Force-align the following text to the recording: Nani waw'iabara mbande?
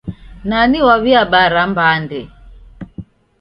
Nani 0.49 0.79
waw'iabara 0.87 1.63
mbande? 1.71 2.21